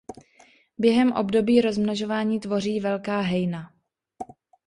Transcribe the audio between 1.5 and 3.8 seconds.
rozmnožování tvoří velká hejna.